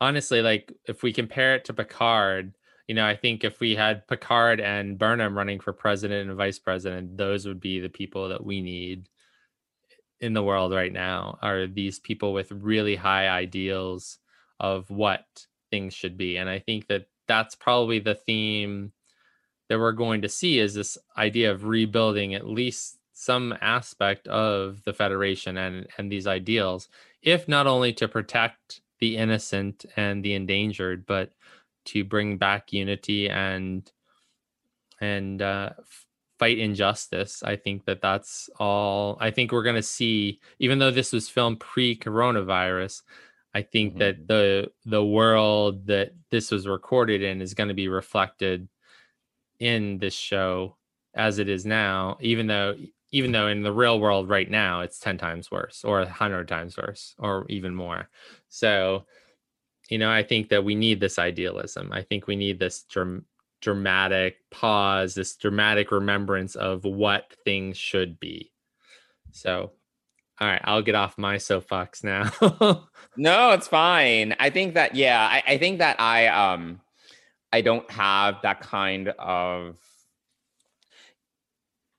[0.00, 2.56] honestly like if we compare it to picard
[2.88, 6.58] you know i think if we had picard and burnham running for president and vice
[6.58, 9.08] president those would be the people that we need
[10.20, 14.18] in the world right now are these people with really high ideals
[14.60, 18.92] of what things should be and i think that that's probably the theme
[19.68, 24.80] that we're going to see is this idea of rebuilding at least some aspect of
[24.84, 26.88] the federation and and these ideals
[27.22, 31.32] if not only to protect the innocent and the endangered but
[31.84, 33.90] to bring back unity and
[35.00, 35.70] and uh,
[36.38, 37.42] fight injustice.
[37.42, 41.28] I think that that's all i think we're going to see even though this was
[41.28, 43.02] filmed pre-coronavirus
[43.54, 43.98] i think Mhm.
[44.00, 48.68] that the the world that this was recorded in is going to be reflected
[49.60, 50.76] in this show
[51.14, 52.76] as it is now even though
[53.12, 56.76] even though in the real world right now it's 10 times worse or 100 times
[56.76, 58.08] worse or even more.
[58.48, 59.06] So
[59.90, 61.92] you know i think that we need this idealism.
[61.92, 63.26] I think we need this dram-
[63.60, 68.52] dramatic pause this dramatic remembrance of what things should be.
[69.32, 69.72] So
[70.40, 72.30] all right i'll get off my soapbox now
[73.16, 74.34] No, it's fine.
[74.40, 76.80] I think that yeah, I, I think that I um
[77.52, 79.78] I don't have that kind of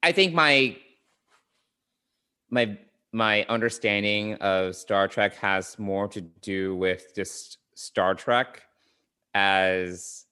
[0.04, 0.76] I think my
[2.50, 2.78] my
[3.13, 8.63] my understanding of Star Trek has more to do with just Star Trek
[9.34, 10.26] as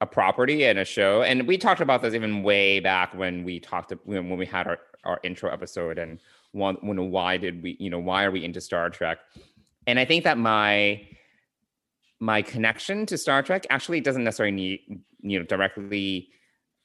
[0.00, 1.22] a property and a show.
[1.22, 4.78] And we talked about this even way back when we talked when, we had our,
[5.02, 6.20] our intro episode and
[6.52, 9.18] when why did we you know why are we into Star Trek?
[9.86, 11.06] And I think that my
[12.20, 14.80] my connection to Star Trek actually doesn't necessarily need
[15.20, 16.28] you know directly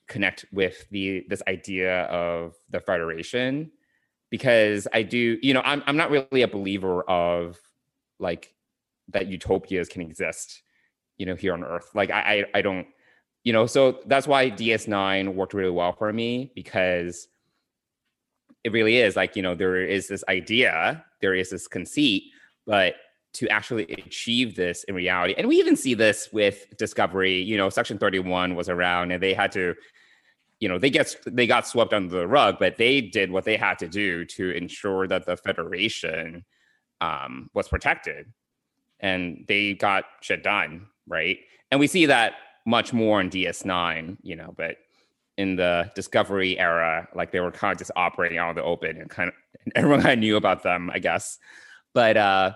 [0.07, 3.71] connect with the this idea of the Federation
[4.29, 7.59] because I do you know I'm I'm not really a believer of
[8.19, 8.53] like
[9.09, 10.61] that utopias can exist
[11.17, 12.87] you know here on Earth like I I, I don't
[13.43, 17.27] you know so that's why DS9 worked really well for me because
[18.63, 22.23] it really is like you know there is this idea there is this conceit
[22.65, 22.95] but
[23.33, 27.69] to actually achieve this in reality and we even see this with discovery you know
[27.69, 29.75] section 31 was around and they had to
[30.59, 33.57] you know they get they got swept under the rug but they did what they
[33.57, 36.45] had to do to ensure that the federation
[37.01, 38.31] um, was protected.
[39.01, 41.37] And they got shit done right?
[41.69, 44.77] And we see that much more in ds9 you know but
[45.37, 48.97] in the discovery era like they were kind of just operating out in the open
[48.97, 49.35] and kind of
[49.75, 51.37] everyone kind of knew about them i guess.
[51.93, 52.53] But uh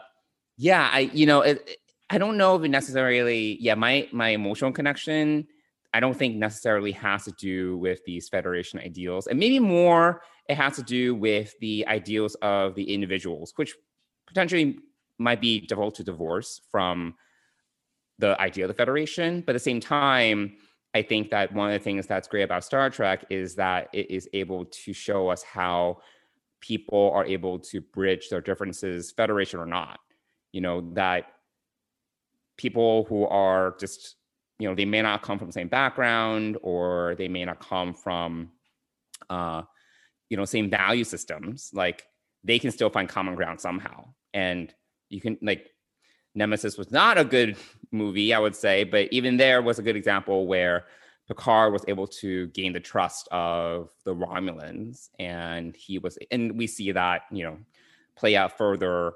[0.58, 1.78] yeah i you know it,
[2.10, 5.48] i don't know if it necessarily yeah my my emotional connection
[5.94, 10.56] i don't think necessarily has to do with these federation ideals and maybe more it
[10.56, 13.76] has to do with the ideals of the individuals which
[14.26, 14.80] potentially
[15.20, 17.14] might be difficult to divorce from
[18.20, 20.56] the idea of the federation but at the same time
[20.94, 24.10] i think that one of the things that's great about star trek is that it
[24.10, 25.98] is able to show us how
[26.62, 30.00] people are able to bridge their differences federation or not.
[30.52, 31.26] You know that
[32.58, 34.16] people who are just
[34.60, 37.94] you know they may not come from the same background or they may not come
[37.94, 38.50] from
[39.30, 39.62] uh
[40.30, 42.04] you know same value systems like
[42.44, 44.06] they can still find common ground somehow.
[44.34, 44.74] And
[45.10, 45.70] you can like
[46.38, 47.58] nemesis was not a good
[47.92, 50.86] movie i would say but even there was a good example where
[51.28, 56.68] picard was able to gain the trust of the romulans and he was and we
[56.68, 57.58] see that you know
[58.18, 59.14] play out further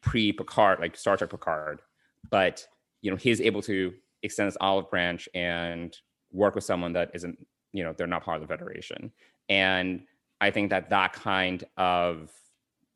[0.00, 1.82] pre picard like star trek picard.
[2.30, 2.66] But
[3.02, 5.96] you know he's able to extend his olive branch and
[6.32, 7.38] work with someone that isn't
[7.72, 9.12] you know they're not part of the federation.
[9.48, 10.02] And
[10.40, 12.30] i think that that kind of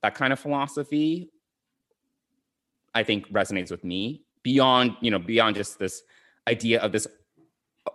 [0.02, 1.30] that kind of philosophy
[2.94, 6.02] i think resonates with me beyond you know beyond just this
[6.48, 7.06] idea of this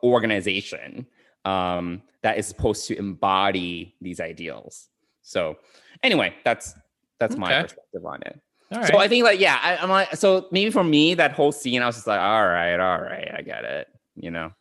[0.04, 1.06] organization
[1.46, 4.90] um, that is supposed to embody these ideals
[5.22, 5.58] so
[6.04, 6.74] anyway that's
[7.20, 10.48] that's my perspective on it all so I think like yeah, I, I'm like so
[10.52, 13.42] maybe for me that whole scene I was just like all right, all right, I
[13.42, 14.52] get it, you know.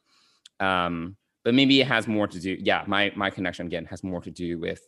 [0.61, 2.57] Um, but maybe it has more to do.
[2.61, 4.81] Yeah, my my connection again has more to do with,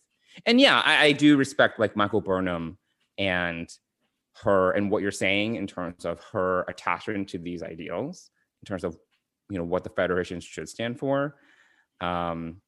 [0.46, 2.78] and yeah, I, I do respect like Michael Burnham
[3.16, 3.68] and
[4.42, 8.30] her and what you're saying in terms of her attachment to these ideals,
[8.62, 8.96] in terms of
[9.50, 11.36] you know what the Federation should stand for.
[12.00, 12.60] Um,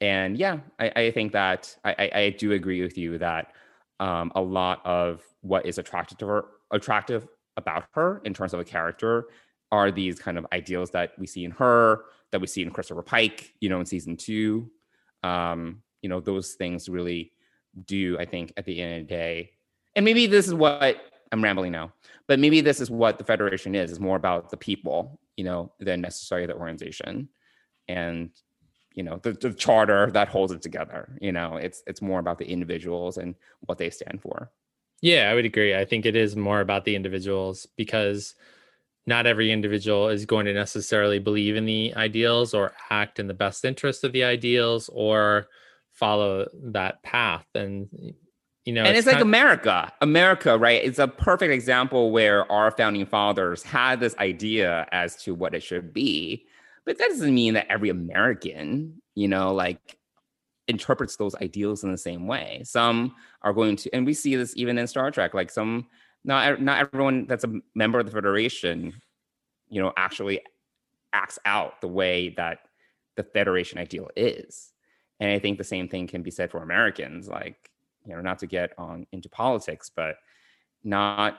[0.00, 3.52] and yeah, I, I think that I, I, do agree with you that
[3.98, 8.60] um, a lot of what is attractive to her, attractive about her in terms of
[8.60, 9.24] a character
[9.72, 13.02] are these kind of ideals that we see in her, that we see in Christopher
[13.02, 14.70] Pike, you know, in season two.
[15.22, 17.32] Um, you know, those things really
[17.84, 19.50] do, I think, at the end of the day.
[19.96, 20.96] And maybe this is what
[21.32, 21.92] I'm rambling now,
[22.28, 25.72] but maybe this is what the Federation is, is more about the people, you know,
[25.80, 27.28] than necessarily the organization.
[27.88, 28.30] And
[28.94, 32.38] you know the, the charter that holds it together you know it's it's more about
[32.38, 33.34] the individuals and
[33.66, 34.50] what they stand for
[35.02, 35.74] Yeah, I would agree.
[35.74, 38.34] I think it is more about the individuals because
[39.06, 43.34] not every individual is going to necessarily believe in the ideals or act in the
[43.34, 45.48] best interest of the ideals or
[45.92, 47.46] follow that path.
[47.54, 47.88] And
[48.66, 49.92] you know, and it's, like kind- america.
[50.00, 55.34] America right it's a perfect example where our founding fathers had this idea as to
[55.34, 56.44] what it should be.
[56.84, 59.96] But that doesn't mean that every american you know like
[60.68, 62.60] interprets those ideals in the same way.
[62.64, 65.86] Some are going to and we see this even in star trek like some
[66.24, 68.92] not not everyone that's a member of the federation
[69.68, 70.40] you know actually
[71.12, 72.58] acts out the way that
[73.14, 74.72] the federation ideal is.
[75.20, 77.70] And i think the same thing can be said for americans like
[78.06, 80.16] you know not to get on into politics but
[80.84, 81.38] not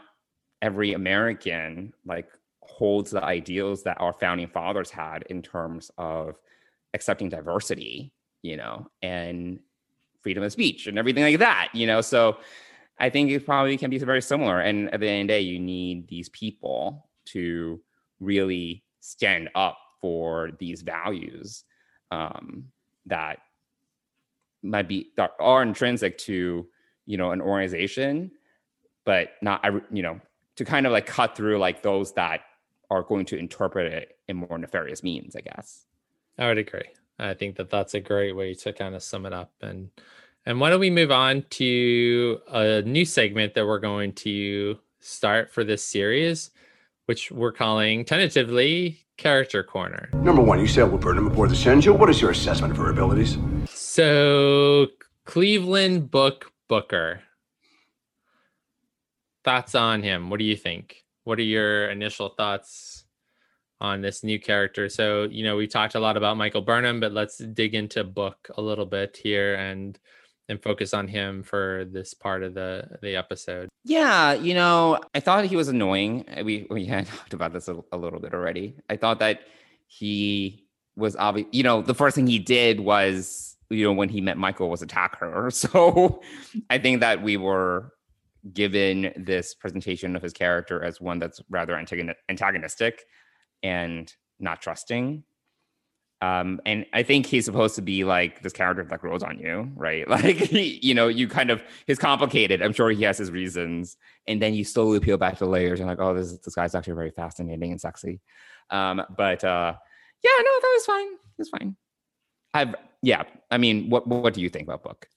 [0.61, 2.29] every american like
[2.61, 6.35] holds the ideals that our founding fathers had in terms of
[6.93, 9.59] accepting diversity you know and
[10.21, 12.01] freedom of speech and everything like that you know?
[12.01, 12.37] So
[12.99, 14.59] i think it probably can be very similar.
[14.59, 17.79] And at the end of the day you need these people to
[18.19, 21.63] really stand up for these values
[22.11, 22.65] um,
[23.05, 23.39] that
[24.67, 26.67] might be that are intrinsic to
[27.05, 28.31] you know an organization
[29.05, 30.19] but not every- you know
[30.55, 32.41] to kind of like cut through like those that
[32.89, 35.85] are going to interpret it in more nefarious means i guess
[36.39, 36.83] I would agree.
[37.17, 39.51] I think that that's a great way to kind of sum it up.
[39.61, 39.89] And
[40.45, 45.51] and why don't we move on to a new segment that we're going to start
[45.51, 46.51] for this series,
[47.07, 50.09] which we're calling tentatively Character Corner.
[50.13, 51.97] Number one, you sailed with Burnham aboard the Shenzhou.
[51.97, 53.37] What is your assessment of her abilities?
[53.97, 54.89] So
[55.25, 57.21] Cleveland Book Booker.
[59.43, 60.29] Thoughts on him?
[60.29, 61.03] What do you think?
[61.23, 63.05] What are your initial thoughts
[63.81, 64.87] on this new character?
[64.87, 68.47] So, you know, we talked a lot about Michael Burnham, but let's dig into Book
[68.55, 69.97] a little bit here and
[70.47, 73.67] and focus on him for this part of the the episode.
[73.83, 76.23] Yeah, you know, I thought he was annoying.
[76.29, 78.75] Uh, We we had talked about this a, a little bit already.
[78.91, 79.39] I thought that
[79.87, 81.47] he was obvious.
[81.51, 84.81] You know, the first thing he did was, you know, when he met Michael was
[84.81, 85.49] attack her.
[85.57, 86.21] So
[86.69, 87.93] I think that we were
[88.53, 93.03] given this presentation of his character as one that's rather antagonistic
[93.63, 95.23] and not trusting.
[96.19, 99.71] Um, and I think he's supposed to be like this character that grows on you,
[99.75, 100.07] right?
[100.09, 102.61] Like, he, you know, you kind of he's complicated.
[102.61, 105.87] I'm sure he has his reasons, and then you slowly peel back the layers and
[105.87, 108.19] like, oh, this this guy's actually very fascinating and sexy.
[108.71, 109.73] Um, but uh,
[110.23, 111.13] yeah, no, that was fine.
[111.13, 111.75] It was fine.
[112.57, 113.23] I've yeah.
[113.51, 115.07] I mean, what what do you think about book?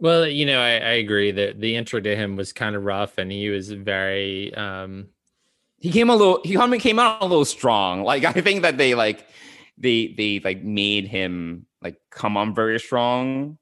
[0.00, 3.18] Well, you know, I, I agree that the intro to him was kind of rough
[3.18, 5.08] and he was very um
[5.78, 6.40] He came a little.
[6.44, 8.02] He came out a little strong.
[8.10, 9.26] Like I think that they like
[9.78, 13.58] they they like made him like come on very strong.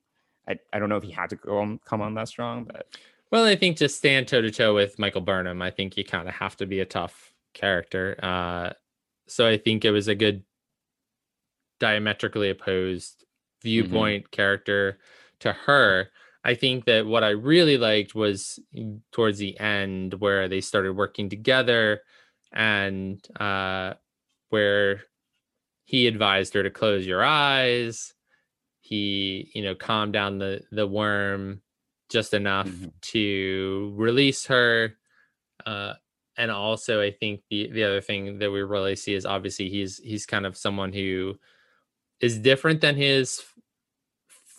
[0.48, 2.86] I, I don't know if he had to go on, come on that strong, but
[3.30, 6.28] Well, I think to stand toe to toe with Michael Burnham, I think you kind
[6.28, 8.18] of have to be a tough character.
[8.22, 8.72] Uh,
[9.28, 10.44] so I think it was a good
[11.82, 13.24] diametrically opposed
[13.62, 14.98] viewpoint character
[15.40, 16.08] to her.
[16.44, 18.60] I think that what I really liked was
[19.10, 22.02] towards the end where they started working together
[22.52, 23.94] and uh,
[24.50, 25.02] where
[25.84, 28.14] he advised her to close your eyes.
[28.80, 31.62] He, you know, calmed down the the worm
[32.10, 32.92] just enough Mhm.
[33.12, 34.96] to release her.
[35.66, 35.94] Uh,
[36.36, 39.98] and also, I think the the other thing that we really see is obviously he's
[39.98, 41.38] he's kind of someone who
[42.22, 43.42] is different than his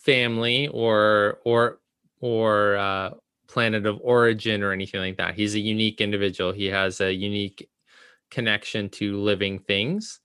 [0.04, 1.80] family or or
[2.20, 3.12] or uh,
[3.48, 5.36] planet of origin or anything like that.
[5.36, 6.52] He's a unique individual.
[6.52, 7.70] He has a unique
[8.32, 10.22] connection to living things.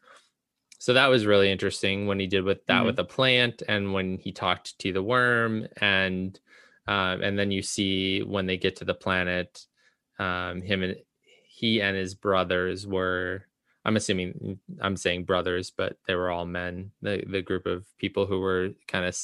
[0.78, 2.86] So that was really interesting when he did with that Mhm.
[2.86, 6.39] with the plant and when he talked to the worm and
[6.89, 9.66] um, and then you see when they get to the planet,
[10.20, 10.97] um, him and
[11.49, 13.47] he and his brothers were.
[13.89, 16.91] I'm assuming I'm saying brothers, but they were all men.
[17.01, 19.16] The the group of people who were kind of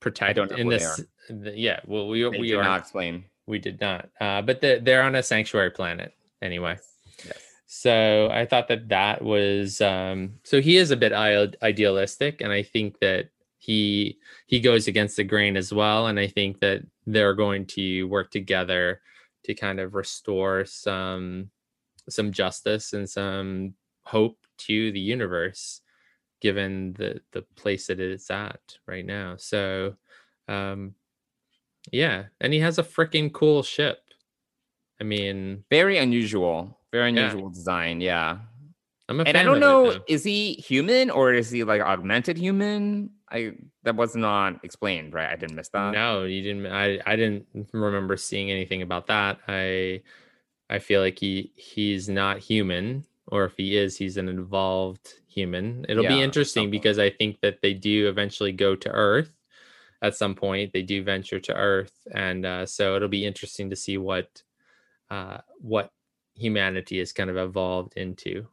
[0.00, 1.02] protect know in this.
[1.28, 3.24] the- yeah, well, we they we did are not explain.
[3.46, 4.08] we did not.
[4.18, 6.78] Uh, but they're, they're on a sanctuary planet anyway.
[7.26, 7.38] Yes.
[7.66, 12.62] So I thought that that was um, so he is a bit idealistic, and I
[12.62, 14.16] think that he
[14.46, 16.06] he goes against the grain as well.
[16.06, 19.02] And I think that they're going to work together
[19.44, 21.50] to kind of restore some
[22.08, 23.74] some justice and some
[24.04, 25.80] hope to the universe,
[26.40, 29.36] given the the place that it's at right now.
[29.36, 29.94] So,
[30.48, 30.94] um,
[31.90, 33.98] yeah, and he has a freaking cool ship.
[35.00, 36.78] I mean, Very unusual.
[36.92, 37.26] Very Yeah.
[37.30, 38.00] unusual design.
[38.00, 38.38] Yeah.
[39.08, 40.04] I'm a And I don't know, though.
[40.06, 43.10] is he human or is he like augmented human?
[43.30, 45.28] I that was not explained, right?
[45.28, 45.92] I didn't miss that.
[45.92, 46.66] no, you didn't.
[46.66, 49.38] I I didn't remember seeing anything about that.
[49.48, 50.02] I
[50.72, 55.84] I feel like he he's not human, or if he is, he's an involved human.
[55.86, 59.36] It'll be interesting because I think that they do eventually go to Earth
[60.00, 60.72] at some point.
[60.72, 64.42] They do venture to Earth, and uh, so it'll be interesting to see what
[65.10, 65.90] uh, what
[66.34, 68.46] humanity is kind of evolved into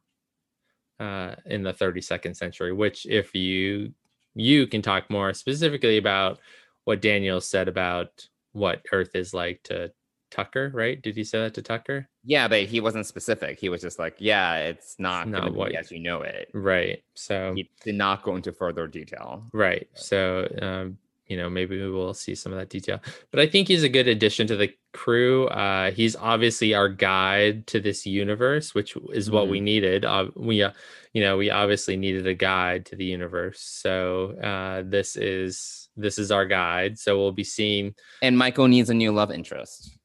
[0.99, 2.73] uh, in the 32nd century.
[2.73, 3.93] Which, if you
[4.35, 6.39] you can talk more specifically about
[6.83, 9.93] what Daniel said about what Earth is like to
[10.31, 11.01] Tucker, right?
[11.01, 12.07] Did he say that to Tucker?
[12.23, 13.59] Yeah, but he wasn't specific.
[13.59, 16.49] He was just like, yeah, it's not, not gonna what- be as you know it.
[16.53, 17.03] Right.
[17.15, 19.43] So He did not go into further detail.
[19.53, 19.87] Right.
[19.93, 22.99] So, um, you know, maybe we will see some of that detail.
[23.29, 25.45] But I think he's a good addition to the crew.
[25.49, 30.05] Uh, he's obviously our guide to this universe, which is what we needed.
[30.05, 30.71] Uh, we, uh,
[31.13, 33.61] you know, we obviously needed a guide to the universe.
[33.61, 36.97] So uh, this is this is our guide.
[36.97, 37.93] So we'll be seeing.
[38.23, 39.98] And Michael needs a new love interest.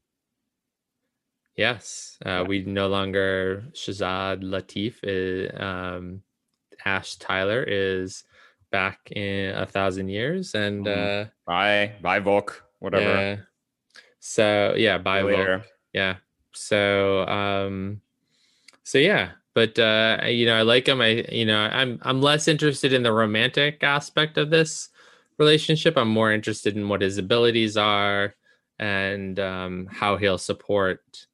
[1.57, 4.97] Yes, uh, we no longer Shazad Latif.
[5.03, 6.23] Is, um,
[6.85, 8.25] Ash Tyler is
[8.71, 10.87] back in a thousand years, and.
[10.87, 11.23] Mhm.
[11.23, 11.93] Uh, Bye.
[12.03, 12.51] Bye, Voq.
[12.81, 13.05] Whatever.
[13.05, 13.37] Yeah.
[14.21, 15.39] So yeah, bye you Voq.
[15.39, 15.65] later.
[15.93, 16.17] Yeah.
[16.53, 18.01] So um
[18.83, 21.01] so yeah, but uh you know, I like him.
[21.03, 24.89] I you know, I'm I'm less interested in the romantic aspect of this
[25.39, 25.99] relationship.
[25.99, 28.35] I'm more interested in what his abilities are
[28.79, 31.27] and um how he'll support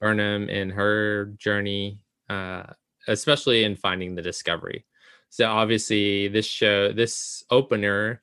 [0.00, 2.64] Burnham in her journey uh
[3.06, 4.86] especially in finding the discovery.
[5.28, 8.22] So obviously this show this opener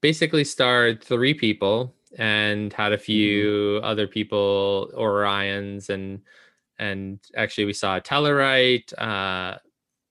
[0.00, 6.20] basically starred three people and had a few other people orions and
[6.78, 9.58] and actually we saw a tellarite uh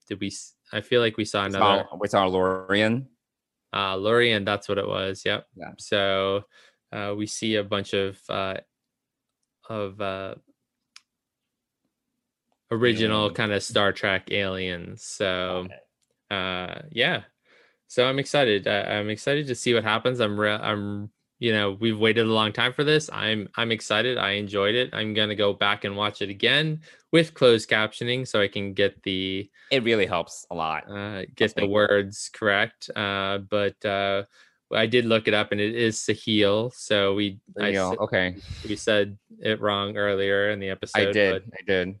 [0.08, 0.30] did we
[0.72, 3.08] I feel like we saw We another saw, we saw Lorian.
[3.72, 5.72] uh lurian that's what it was yep Yeah.
[5.78, 6.44] so
[6.92, 8.56] uh we see a bunch of uh
[9.68, 10.34] of uh
[12.70, 15.66] original kind of star trek aliens so
[16.30, 17.22] uh yeah
[17.86, 21.08] so i'm excited uh, i'm excited to see what happens i'm re- i'm
[21.38, 24.90] you know we've waited a long time for this i'm i'm excited i enjoyed it
[24.92, 26.80] i'm gonna go back and watch it again
[27.12, 30.90] with closed captioning so i can get the It really helps a lot.
[30.90, 34.24] uh get the words correct uh but uh
[34.74, 37.76] i did look it up and it is sahil so we I.
[37.76, 38.34] Okay.
[38.68, 41.42] we said it wrong earlier in the episode I did.
[41.52, 42.00] I did.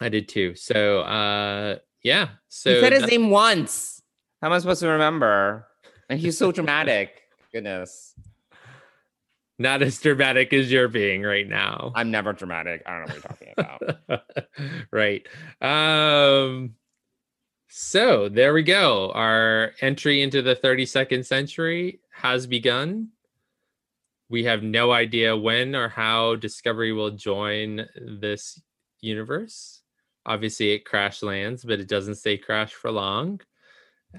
[0.00, 4.02] I did too so uh yeah so he said his that- name once.
[4.42, 5.66] How am I supposed to remember?
[6.10, 7.22] And he's so dramatic.
[7.52, 8.14] Goodness.
[9.58, 11.90] not as dramatic as you're being right now.
[11.94, 12.82] I'm never dramatic.
[12.86, 14.22] I don't know what you're talking about.
[14.92, 15.26] right.
[15.60, 16.74] Um
[17.68, 19.10] so there we go.
[19.12, 23.08] Our entry into the 32nd century has begun.
[24.28, 28.60] We have no idea when or how Discovery will join this
[29.00, 29.75] universe.
[30.26, 33.40] Obviously, it crash lands, but it doesn't stay crash for long.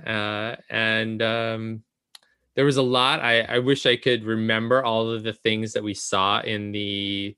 [0.06, 1.84] Uh, and um,
[2.56, 3.20] there was a lot.
[3.20, 7.36] I, I wish I could remember all of the things that we saw in the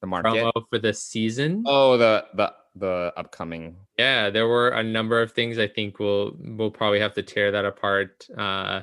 [0.00, 0.52] The market.
[0.70, 1.64] for this season.
[1.66, 3.76] Oh, the the the upcoming.
[3.98, 5.58] Yeah, there were a number of things.
[5.58, 8.82] I think we'll we'll probably have to tear that apart uh,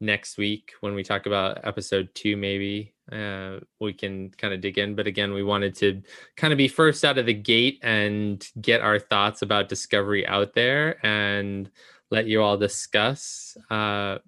[0.00, 2.36] next week when we talk about episode two.
[2.36, 4.94] Maybe uh, we can kind of dig in.
[4.94, 6.02] But again, we wanted to
[6.36, 10.54] kind of be first out of the gate and get our thoughts about Discovery out
[10.54, 11.70] there and
[12.10, 13.56] let you all discuss.
[13.70, 14.18] Uh,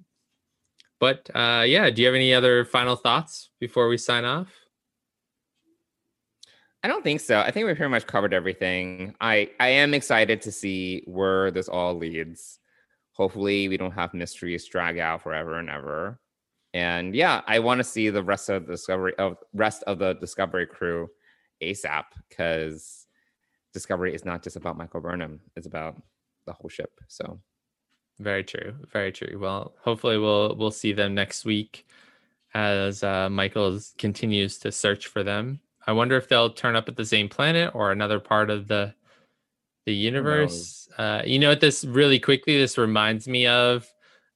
[0.98, 4.48] but uh, yeah, do you have any other final thoughts before we sign off?
[6.82, 7.40] I don't think so.
[7.40, 9.14] I think we pretty much covered everything.
[9.20, 12.60] I I am excited to see where this all leads.
[13.12, 16.20] Hopefully, we don't have mysteries drag out forever and ever.
[16.76, 20.12] And yeah, I want to see the rest of the discovery of rest of the
[20.12, 21.08] Discovery crew
[21.62, 23.06] ASAP because
[23.72, 25.96] Discovery is not just about Michael Burnham; it's about
[26.44, 26.90] the whole ship.
[27.08, 27.40] So
[28.18, 28.74] Very true.
[28.92, 29.38] Very true.
[29.40, 31.86] Well, hopefully we'll we'll see them next week
[32.52, 35.60] as uh, Michael continues to search for them.
[35.86, 38.92] I wonder if they'll turn up at the same planet or another part of the
[39.86, 40.90] the universe.
[40.98, 41.60] Uh, you know what?
[41.60, 42.58] This really quickly.
[42.58, 43.90] This reminds me of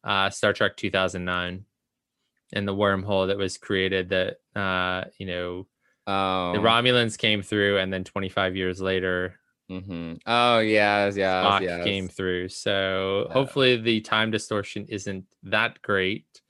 [0.05, 1.67] uh, Star Trek 2009
[2.53, 4.09] and the wormhole that was created.
[4.11, 5.67] That uh, you know
[6.07, 9.39] Oh, the Romulans came through, and then 25 years later,
[9.69, 11.85] hmm Oh yes, yes, Spock yes.
[11.85, 12.49] came through.
[12.49, 13.33] So Yeah.
[13.35, 16.41] hopefully the time distortion isn't that great,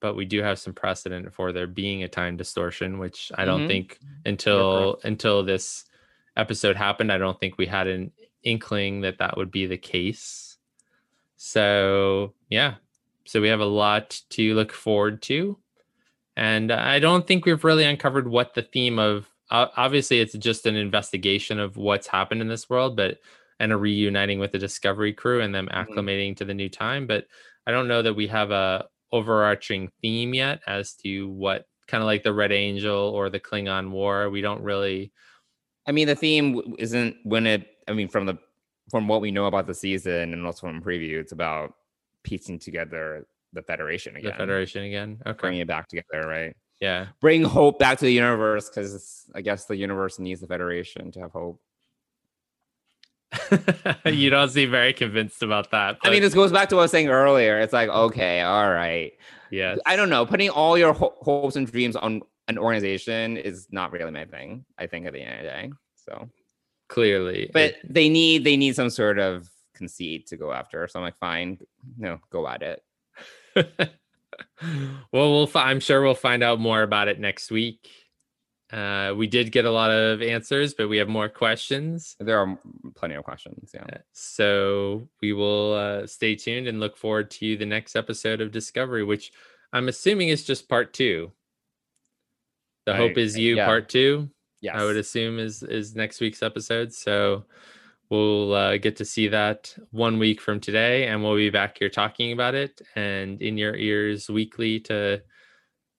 [0.00, 3.60] but we do have some precedent for there being a time distortion, which I don't
[3.62, 3.68] Mhm.
[3.68, 5.84] think until until this
[6.36, 10.58] episode happened, I don't think we had an inkling that that would be the case.
[11.36, 12.76] So yeah,
[13.26, 15.58] so we have a lot to look forward to,
[16.36, 19.28] and I don't think we've really uncovered what the theme of.
[19.50, 23.18] Uh, obviously, it's just an investigation of what's happened in this world, but
[23.58, 27.06] and a reuniting with the Discovery crew and them acclimating to the new time.
[27.06, 27.26] But
[27.66, 32.06] I don't know that we have a overarching theme yet as to what kind of
[32.06, 34.30] like the Red Angel or the Klingon War.
[34.30, 35.12] We don't really.
[35.86, 37.66] I mean, the theme isn't when it.
[37.86, 38.38] I mean, from the
[38.90, 41.74] from what we know about the season and also from preview, it's about
[42.22, 45.18] piecing together the Federation again, The Federation again.
[45.26, 45.38] Okay.
[45.40, 46.56] bringing it back together, right?
[46.80, 47.06] Yeah.
[47.20, 51.20] Bring hope back to the universe because I guess the universe needs the Federation to
[51.20, 51.60] have hope.
[54.06, 55.98] you don't seem very convinced about that.
[56.02, 57.60] I mean, this goes back to what I was saying earlier.
[57.60, 59.12] It's like, okay, all right.
[59.50, 59.76] Yeah.
[59.86, 60.26] I don't know.
[60.26, 64.64] Putting all your ho- hopes and dreams on an organization is not really my thing.
[64.78, 65.72] I think at the end of the day.
[66.08, 66.28] So,
[66.88, 67.50] Clearly.
[67.52, 69.48] but they need they need some sort of
[69.80, 70.86] conceit to go after.
[70.86, 71.58] So I'm like, fine,
[71.96, 72.82] no, go at it.
[73.56, 75.46] well, we'll.
[75.46, 77.88] Fi- I'm sure we'll find out more about it next week.
[78.70, 82.14] Uh, we did get a lot of answers, but we have more questions.
[82.20, 82.58] There are
[82.94, 83.70] plenty of questions.
[83.74, 83.84] Yeah.
[83.92, 88.52] Uh, So we will uh, stay tuned and look forward to the next episode of
[88.52, 89.32] Discovery, which
[89.72, 91.32] I'm assuming is just part two.
[92.86, 93.64] The I- Hope is You yeah.
[93.66, 94.28] part two.
[94.60, 94.76] Yes.
[94.78, 96.92] I would assume is is next week's episode.
[96.92, 97.46] So
[98.10, 101.88] we'll uh, get to see that one week from today, and we'll be back here
[101.88, 105.22] talking about it and in your ears weekly to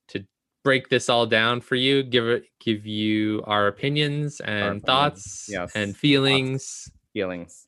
[0.08, 0.24] to
[0.62, 5.46] break this all down for you, give it give you our opinions and opinions, thoughts
[5.48, 6.00] yes, and thoughts.
[6.00, 6.90] feelings.
[7.12, 7.66] feelings.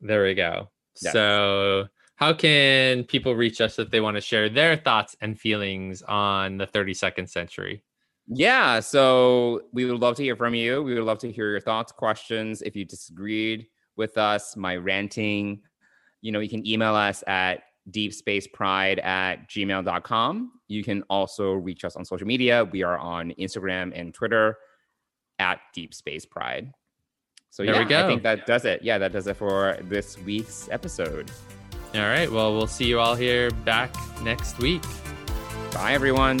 [0.00, 0.70] There we go.
[1.00, 1.12] Yes.
[1.12, 6.02] So how can people reach us if they want to share their thoughts and feelings
[6.02, 7.82] on the 32nd century?
[8.26, 10.82] Yeah, so we would love to hear from you.
[10.82, 12.62] We would love to hear your thoughts, questions.
[12.62, 13.66] If you disagreed
[13.96, 15.60] with us, my ranting,
[16.22, 20.52] you know, you can email us at deepspacepride at gmail.com.
[20.68, 22.64] You can also reach us on social media.
[22.64, 24.56] We are on Instagram and Twitter
[25.38, 26.72] at Deep Space Pride.
[27.50, 28.04] So There yeah, we go.
[28.04, 28.82] I think that does it.
[28.82, 31.30] Yeah, that does it for this week's episode.
[31.94, 32.30] All right.
[32.30, 34.82] Well, we'll see you all here back next week.
[35.72, 36.40] Bye, everyone.